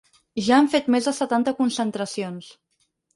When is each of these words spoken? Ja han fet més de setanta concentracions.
Ja 0.43 0.53
han 0.59 0.69
fet 0.75 0.87
més 0.95 1.09
de 1.09 1.13
setanta 1.17 1.53
concentracions. 1.59 2.49